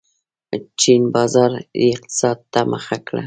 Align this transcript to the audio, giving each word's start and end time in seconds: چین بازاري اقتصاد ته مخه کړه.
چین 0.79 1.03
بازاري 1.13 1.61
اقتصاد 1.91 2.37
ته 2.51 2.61
مخه 2.71 2.97
کړه. 3.05 3.19